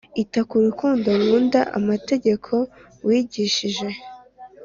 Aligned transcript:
Ita 0.23 0.41
ku 0.49 0.55
rukundo 0.65 1.09
nkunda 1.21 1.59
amategeko 1.77 2.53
wigishije 3.05 3.87